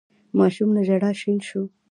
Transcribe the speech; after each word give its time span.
ماشوم 0.37 0.69
له 0.75 0.81
ژړا 0.87 1.11
شين 1.21 1.37
شو. 1.47 1.63